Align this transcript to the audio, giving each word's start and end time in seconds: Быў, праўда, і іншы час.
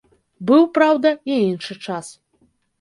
Быў, 0.51 0.63
праўда, 0.77 1.13
і 1.33 1.37
іншы 1.51 1.81
час. 1.87 2.13